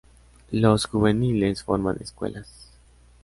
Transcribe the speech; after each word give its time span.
Los 0.49 0.87
juveniles 0.87 1.61
forman 1.63 1.97
escuelas. 2.01 2.73